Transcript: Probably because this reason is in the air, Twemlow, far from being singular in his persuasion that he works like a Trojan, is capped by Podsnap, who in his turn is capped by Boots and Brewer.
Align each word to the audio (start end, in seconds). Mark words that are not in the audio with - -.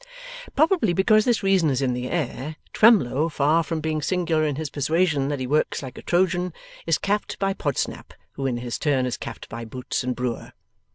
Probably 0.55 0.93
because 0.93 1.25
this 1.25 1.43
reason 1.43 1.69
is 1.69 1.79
in 1.79 1.93
the 1.93 2.09
air, 2.09 2.55
Twemlow, 2.73 3.29
far 3.29 3.61
from 3.61 3.81
being 3.81 4.01
singular 4.01 4.43
in 4.43 4.55
his 4.55 4.71
persuasion 4.71 5.27
that 5.27 5.39
he 5.39 5.45
works 5.45 5.83
like 5.83 5.95
a 5.95 6.01
Trojan, 6.01 6.53
is 6.87 6.97
capped 6.97 7.37
by 7.37 7.53
Podsnap, 7.53 8.15
who 8.31 8.47
in 8.47 8.57
his 8.57 8.79
turn 8.79 9.05
is 9.05 9.15
capped 9.15 9.47
by 9.47 9.63
Boots 9.63 10.03
and 10.03 10.15
Brewer. 10.15 10.53